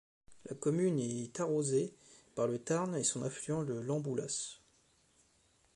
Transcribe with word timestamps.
La 0.49 0.55
commune 0.55 0.97
est 0.97 1.39
arrosée 1.41 1.93
par 2.33 2.47
le 2.47 2.57
Tarn 2.57 2.95
et 2.95 3.03
son 3.03 3.21
affluent 3.21 3.61
le 3.61 3.83
Lemboulas. 3.83 4.57